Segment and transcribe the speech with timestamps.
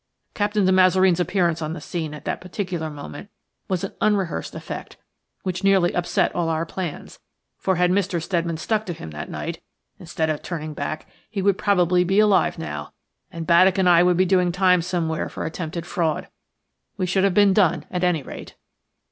[0.33, 3.29] Captain de Mazareen's appearance on the scene at that particular moment
[3.67, 4.97] was an unrehearsed effect
[5.43, 7.19] which nearly upset all our plans,
[7.59, 8.19] for had Mr.
[8.19, 9.61] Steadman stuck to him that night,
[9.99, 12.91] instead of turning back, he would probably be alive now,
[13.31, 16.29] and Baddock and I would be doing time somewhere for attempted fraud.
[16.97, 18.55] We should have been done, at any rate.